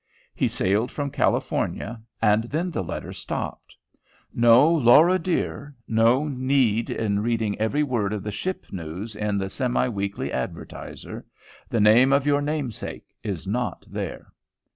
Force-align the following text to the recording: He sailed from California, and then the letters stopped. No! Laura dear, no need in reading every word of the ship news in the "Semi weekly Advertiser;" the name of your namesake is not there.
He 0.33 0.47
sailed 0.47 0.91
from 0.91 1.11
California, 1.11 2.01
and 2.23 2.45
then 2.45 2.71
the 2.71 2.81
letters 2.83 3.19
stopped. 3.19 3.75
No! 4.33 4.67
Laura 4.73 5.19
dear, 5.19 5.75
no 5.87 6.27
need 6.27 6.89
in 6.89 7.19
reading 7.19 7.55
every 7.59 7.83
word 7.83 8.11
of 8.11 8.23
the 8.23 8.31
ship 8.31 8.65
news 8.71 9.15
in 9.15 9.37
the 9.37 9.47
"Semi 9.47 9.87
weekly 9.89 10.31
Advertiser;" 10.31 11.23
the 11.69 11.79
name 11.79 12.11
of 12.13 12.25
your 12.25 12.41
namesake 12.41 13.13
is 13.21 13.45
not 13.45 13.85
there. 13.87 14.33